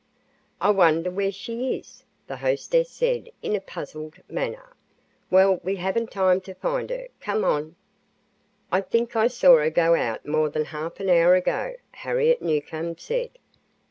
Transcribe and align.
"I 0.59 0.71
wonder 0.71 1.11
where 1.11 1.31
she 1.31 1.75
is," 1.77 2.03
the 2.25 2.37
hostess 2.37 2.89
said, 2.89 3.29
in 3.43 3.55
a 3.55 3.61
puzzled 3.61 4.15
manner. 4.27 4.75
"Well, 5.29 5.59
we 5.63 5.75
haven't 5.75 6.09
time 6.09 6.41
to 6.41 6.55
find 6.55 6.89
her. 6.89 7.09
Come 7.19 7.43
on." 7.45 7.75
"I 8.71 8.81
think 8.81 9.15
I 9.15 9.27
saw 9.27 9.57
her 9.57 9.69
go 9.69 9.93
out 9.93 10.25
more 10.25 10.49
than 10.49 10.65
half 10.65 10.99
an 10.99 11.11
hour 11.11 11.35
ago," 11.35 11.75
Harriet 11.91 12.41
Newcomb 12.41 12.97
said. 12.97 13.29